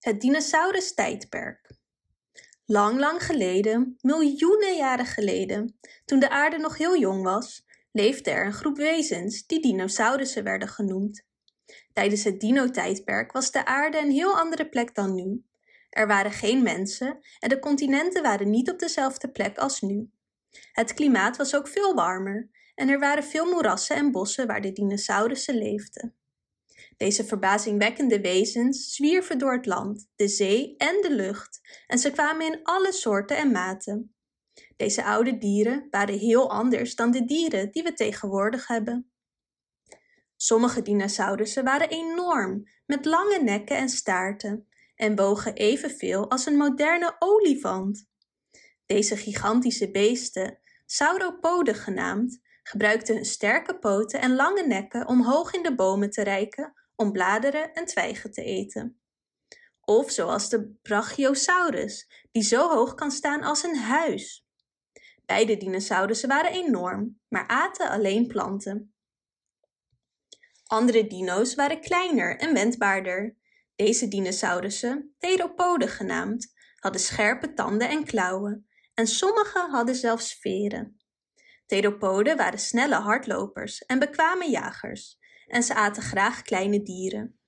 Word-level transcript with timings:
Het 0.00 0.20
dinosaurus-tijdperk. 0.20 1.70
Lang, 2.66 2.98
lang 2.98 3.22
geleden, 3.22 3.96
miljoenen 4.00 4.76
jaren 4.76 5.06
geleden, 5.06 5.78
toen 6.04 6.18
de 6.18 6.30
aarde 6.30 6.58
nog 6.58 6.76
heel 6.76 6.98
jong 6.98 7.22
was, 7.22 7.66
leefde 7.92 8.30
er 8.30 8.46
een 8.46 8.52
groep 8.52 8.76
wezens 8.76 9.46
die 9.46 9.60
dinosaurussen 9.60 10.44
werden 10.44 10.68
genoemd. 10.68 11.26
Tijdens 11.92 12.24
het 12.24 12.40
dino-tijdperk 12.40 13.32
was 13.32 13.50
de 13.50 13.64
aarde 13.64 13.98
een 13.98 14.10
heel 14.10 14.38
andere 14.38 14.68
plek 14.68 14.94
dan 14.94 15.14
nu. 15.14 15.44
Er 15.90 16.06
waren 16.06 16.32
geen 16.32 16.62
mensen 16.62 17.18
en 17.38 17.48
de 17.48 17.58
continenten 17.58 18.22
waren 18.22 18.50
niet 18.50 18.70
op 18.70 18.78
dezelfde 18.78 19.30
plek 19.30 19.58
als 19.58 19.80
nu. 19.80 20.10
Het 20.72 20.94
klimaat 20.94 21.36
was 21.36 21.56
ook 21.56 21.68
veel 21.68 21.94
warmer 21.94 22.50
en 22.74 22.88
er 22.88 22.98
waren 22.98 23.24
veel 23.24 23.50
moerassen 23.50 23.96
en 23.96 24.10
bossen 24.10 24.46
waar 24.46 24.60
de 24.60 24.72
dinosaurussen 24.72 25.54
leefden. 25.54 26.19
Deze 26.96 27.24
verbazingwekkende 27.24 28.20
wezens 28.20 28.94
zwierven 28.94 29.38
door 29.38 29.52
het 29.52 29.66
land, 29.66 30.08
de 30.16 30.28
zee 30.28 30.74
en 30.76 31.00
de 31.00 31.10
lucht 31.10 31.60
en 31.86 31.98
ze 31.98 32.10
kwamen 32.10 32.46
in 32.46 32.60
alle 32.62 32.92
soorten 32.92 33.36
en 33.36 33.50
maten. 33.50 34.14
Deze 34.76 35.04
oude 35.04 35.38
dieren 35.38 35.86
waren 35.90 36.18
heel 36.18 36.50
anders 36.50 36.94
dan 36.94 37.10
de 37.10 37.24
dieren 37.24 37.72
die 37.72 37.82
we 37.82 37.92
tegenwoordig 37.92 38.66
hebben. 38.66 39.10
Sommige 40.36 40.82
dinosaurussen 40.82 41.64
waren 41.64 41.88
enorm, 41.88 42.68
met 42.86 43.04
lange 43.04 43.42
nekken 43.42 43.76
en 43.76 43.88
staarten, 43.88 44.68
en 44.94 45.16
wogen 45.16 45.54
evenveel 45.54 46.30
als 46.30 46.46
een 46.46 46.56
moderne 46.56 47.16
olifant. 47.18 48.08
Deze 48.86 49.16
gigantische 49.16 49.90
beesten, 49.90 50.58
sauropoden 50.86 51.74
genaamd, 51.74 52.40
gebruikten 52.62 53.14
hun 53.14 53.24
sterke 53.24 53.78
poten 53.78 54.20
en 54.20 54.34
lange 54.34 54.66
nekken 54.66 55.08
om 55.08 55.22
hoog 55.22 55.52
in 55.52 55.62
de 55.62 55.74
bomen 55.74 56.10
te 56.10 56.22
reiken 56.22 56.72
om 56.96 57.12
bladeren 57.12 57.72
en 57.72 57.84
twijgen 57.84 58.32
te 58.32 58.42
eten. 58.42 59.00
Of 59.80 60.10
zoals 60.10 60.48
de 60.48 60.78
Brachiosaurus, 60.82 62.26
die 62.32 62.42
zo 62.42 62.68
hoog 62.68 62.94
kan 62.94 63.10
staan 63.10 63.42
als 63.42 63.62
een 63.62 63.76
huis. 63.76 64.46
Beide 65.26 65.56
dinosaurussen 65.56 66.28
waren 66.28 66.52
enorm, 66.52 67.20
maar 67.28 67.46
aten 67.46 67.90
alleen 67.90 68.26
planten. 68.26 68.94
Andere 70.66 71.06
dino's 71.06 71.54
waren 71.54 71.80
kleiner 71.80 72.38
en 72.38 72.54
wendbaarder. 72.54 73.36
Deze 73.76 74.08
dinosaurussen, 74.08 75.14
theropoden 75.18 75.88
genaamd, 75.88 76.52
hadden 76.76 77.00
scherpe 77.00 77.52
tanden 77.52 77.88
en 77.88 78.04
klauwen, 78.04 78.68
en 78.94 79.06
sommige 79.06 79.58
hadden 79.58 79.94
zelfs 79.94 80.34
veren. 80.34 80.99
Theropoden 81.70 82.36
waren 82.36 82.58
snelle 82.58 82.94
hardlopers 82.94 83.84
en 83.84 83.98
bekwame 83.98 84.50
jagers, 84.50 85.18
en 85.46 85.62
ze 85.62 85.74
aten 85.74 86.02
graag 86.02 86.42
kleine 86.42 86.82
dieren. 86.82 87.38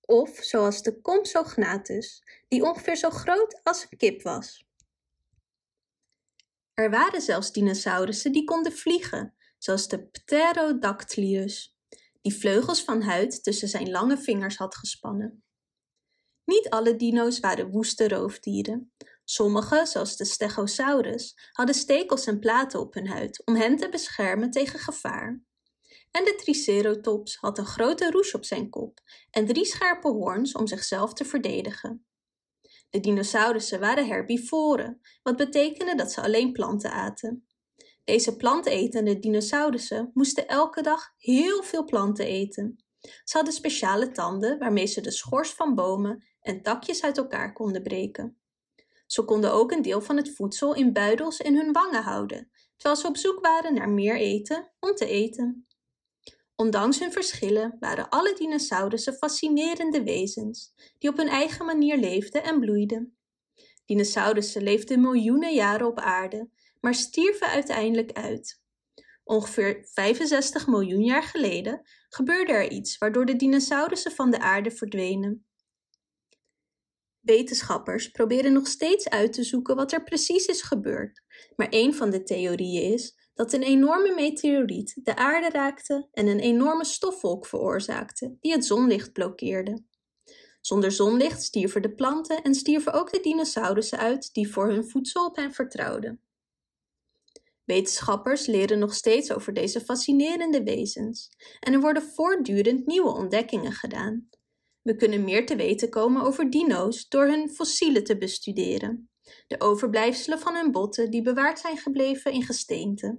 Of 0.00 0.38
zoals 0.40 0.82
de 0.82 1.00
Compsognathus, 1.00 2.22
die 2.48 2.62
ongeveer 2.62 2.96
zo 2.96 3.10
groot 3.10 3.60
als 3.62 3.86
een 3.90 3.98
kip 3.98 4.22
was. 4.22 4.66
Er 6.74 6.90
waren 6.90 7.20
zelfs 7.20 7.52
dinosaurussen 7.52 8.32
die 8.32 8.44
konden 8.44 8.72
vliegen, 8.72 9.34
zoals 9.58 9.88
de 9.88 10.06
Pterodactylus, 10.06 11.76
die 12.22 12.34
vleugels 12.34 12.82
van 12.82 13.02
huid 13.02 13.42
tussen 13.42 13.68
zijn 13.68 13.90
lange 13.90 14.18
vingers 14.18 14.56
had 14.56 14.76
gespannen. 14.76 15.44
Niet 16.44 16.70
alle 16.70 16.96
dino's 16.96 17.40
waren 17.40 17.70
woeste 17.70 18.08
roofdieren. 18.08 18.92
Sommige, 19.28 19.86
zoals 19.86 20.16
de 20.16 20.24
Stegosaurus, 20.24 21.36
hadden 21.52 21.74
stekels 21.74 22.26
en 22.26 22.38
platen 22.38 22.80
op 22.80 22.94
hun 22.94 23.08
huid 23.08 23.42
om 23.44 23.54
hen 23.54 23.76
te 23.76 23.88
beschermen 23.88 24.50
tegen 24.50 24.78
gevaar. 24.78 25.42
En 26.10 26.24
de 26.24 26.34
Triceratops 26.34 27.36
had 27.36 27.58
een 27.58 27.66
grote 27.66 28.10
roes 28.10 28.34
op 28.34 28.44
zijn 28.44 28.70
kop 28.70 29.00
en 29.30 29.46
drie 29.46 29.64
scherpe 29.64 30.08
hoorns 30.08 30.52
om 30.52 30.66
zichzelf 30.66 31.12
te 31.12 31.24
verdedigen. 31.24 32.06
De 32.90 33.00
dinosaurussen 33.00 33.80
waren 33.80 34.06
herbivoren, 34.06 35.00
wat 35.22 35.36
betekende 35.36 35.94
dat 35.94 36.12
ze 36.12 36.20
alleen 36.20 36.52
planten 36.52 36.90
aten. 36.90 37.46
Deze 38.04 38.36
plantenetende 38.36 39.18
dinosaurussen 39.18 40.10
moesten 40.14 40.48
elke 40.48 40.82
dag 40.82 41.12
heel 41.18 41.62
veel 41.62 41.84
planten 41.84 42.26
eten. 42.26 42.84
Ze 43.00 43.36
hadden 43.36 43.54
speciale 43.54 44.10
tanden 44.10 44.58
waarmee 44.58 44.86
ze 44.86 45.00
de 45.00 45.10
schors 45.10 45.50
van 45.50 45.74
bomen 45.74 46.24
en 46.40 46.62
takjes 46.62 47.02
uit 47.02 47.16
elkaar 47.16 47.52
konden 47.52 47.82
breken. 47.82 48.40
Ze 49.06 49.24
konden 49.24 49.52
ook 49.52 49.72
een 49.72 49.82
deel 49.82 50.00
van 50.00 50.16
het 50.16 50.34
voedsel 50.34 50.74
in 50.74 50.92
buidels 50.92 51.38
in 51.38 51.56
hun 51.56 51.72
wangen 51.72 52.02
houden, 52.02 52.50
terwijl 52.76 53.00
ze 53.00 53.08
op 53.08 53.16
zoek 53.16 53.40
waren 53.40 53.74
naar 53.74 53.90
meer 53.90 54.16
eten 54.16 54.72
om 54.80 54.94
te 54.94 55.06
eten. 55.06 55.66
Ondanks 56.56 56.98
hun 56.98 57.12
verschillen 57.12 57.76
waren 57.80 58.08
alle 58.08 58.34
dinosaurussen 58.34 59.14
fascinerende 59.14 60.02
wezens 60.02 60.72
die 60.98 61.10
op 61.10 61.16
hun 61.16 61.28
eigen 61.28 61.66
manier 61.66 61.96
leefden 61.96 62.42
en 62.42 62.60
bloeiden. 62.60 63.16
Dinosaurussen 63.84 64.62
leefden 64.62 65.00
miljoenen 65.00 65.54
jaren 65.54 65.86
op 65.86 65.98
aarde, 65.98 66.48
maar 66.80 66.94
stierven 66.94 67.48
uiteindelijk 67.48 68.12
uit. 68.12 68.60
Ongeveer 69.24 69.88
65 69.92 70.66
miljoen 70.66 71.04
jaar 71.04 71.22
geleden 71.22 71.82
gebeurde 72.08 72.52
er 72.52 72.70
iets 72.70 72.98
waardoor 72.98 73.26
de 73.26 73.36
dinosaurussen 73.36 74.12
van 74.12 74.30
de 74.30 74.38
aarde 74.38 74.70
verdwenen. 74.70 75.46
Wetenschappers 77.26 78.08
proberen 78.08 78.52
nog 78.52 78.66
steeds 78.66 79.08
uit 79.08 79.32
te 79.32 79.42
zoeken 79.42 79.76
wat 79.76 79.92
er 79.92 80.02
precies 80.02 80.46
is 80.46 80.62
gebeurd, 80.62 81.22
maar 81.56 81.66
een 81.70 81.94
van 81.94 82.10
de 82.10 82.22
theorieën 82.22 82.92
is 82.92 83.30
dat 83.34 83.52
een 83.52 83.62
enorme 83.62 84.14
meteoriet 84.14 85.00
de 85.02 85.16
aarde 85.16 85.48
raakte 85.48 86.08
en 86.12 86.26
een 86.26 86.40
enorme 86.40 86.84
stofwolk 86.84 87.46
veroorzaakte 87.46 88.36
die 88.40 88.52
het 88.52 88.64
zonlicht 88.64 89.12
blokkeerde. 89.12 89.82
Zonder 90.60 90.92
zonlicht 90.92 91.42
stierven 91.42 91.82
de 91.82 91.94
planten 91.94 92.42
en 92.42 92.54
stierven 92.54 92.92
ook 92.92 93.12
de 93.12 93.20
dinosaurussen 93.20 93.98
uit 93.98 94.34
die 94.34 94.52
voor 94.52 94.68
hun 94.68 94.88
voedsel 94.88 95.26
op 95.26 95.36
hen 95.36 95.52
vertrouwden. 95.52 96.20
Wetenschappers 97.64 98.46
leren 98.46 98.78
nog 98.78 98.94
steeds 98.94 99.32
over 99.32 99.52
deze 99.52 99.80
fascinerende 99.80 100.62
wezens 100.62 101.30
en 101.60 101.72
er 101.72 101.80
worden 101.80 102.02
voortdurend 102.02 102.86
nieuwe 102.86 103.14
ontdekkingen 103.14 103.72
gedaan. 103.72 104.28
We 104.86 104.96
kunnen 104.96 105.24
meer 105.24 105.46
te 105.46 105.56
weten 105.56 105.88
komen 105.88 106.22
over 106.22 106.50
dino's 106.50 107.08
door 107.08 107.26
hun 107.26 107.50
fossielen 107.50 108.04
te 108.04 108.18
bestuderen 108.18 109.10
de 109.46 109.60
overblijfselen 109.60 110.38
van 110.38 110.54
hun 110.54 110.72
botten 110.72 111.10
die 111.10 111.22
bewaard 111.22 111.58
zijn 111.58 111.76
gebleven 111.76 112.32
in 112.32 112.42
gesteente. 112.42 113.18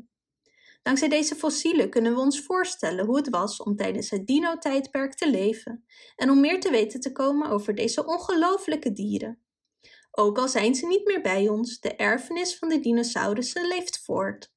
Dankzij 0.82 1.10
deze 1.10 1.36
fossielen 1.36 1.90
kunnen 1.90 2.14
we 2.14 2.20
ons 2.20 2.42
voorstellen 2.42 3.06
hoe 3.06 3.18
het 3.18 3.30
was 3.30 3.62
om 3.62 3.76
tijdens 3.76 4.10
het 4.10 4.28
dino-tijdperk 4.28 5.14
te 5.14 5.30
leven 5.30 5.86
en 6.16 6.30
om 6.30 6.40
meer 6.40 6.60
te 6.60 6.72
weten 6.72 7.00
te 7.00 7.12
komen 7.12 7.50
over 7.50 7.76
deze 7.76 8.06
ongelooflijke 8.06 8.92
dieren. 8.92 9.42
Ook 10.12 10.38
al 10.38 10.48
zijn 10.48 10.76
ze 10.76 10.88
niet 10.88 11.06
meer 11.06 11.22
bij 11.22 11.50
ons, 11.50 11.80
de 11.80 11.96
erfenis 11.96 12.58
van 12.58 12.70
de 12.70 12.80
dinosaurussen 12.80 13.68
leeft 13.68 14.04
voort. 14.04 14.52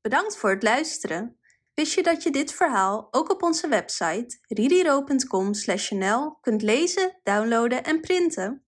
Bedankt 0.00 0.36
voor 0.36 0.50
het 0.50 0.62
luisteren. 0.62 1.38
Wist 1.76 1.94
je 1.94 2.02
dat 2.02 2.22
je 2.22 2.30
dit 2.30 2.52
verhaal 2.52 3.08
ook 3.10 3.30
op 3.30 3.42
onze 3.42 3.68
website 3.68 4.38
ririro.com/nl 4.48 6.38
kunt 6.40 6.62
lezen, 6.62 7.20
downloaden 7.22 7.84
en 7.84 8.00
printen? 8.00 8.65